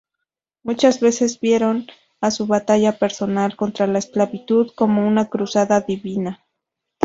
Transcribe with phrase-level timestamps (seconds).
[0.63, 1.85] Muchas veces vieron
[2.21, 6.43] a su batalla personal contra la esclavitud como una cruzada divina.